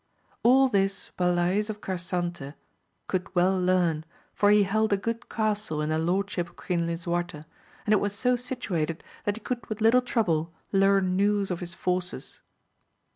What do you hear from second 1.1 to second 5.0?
Balays of Carsante, could well learn, for he held a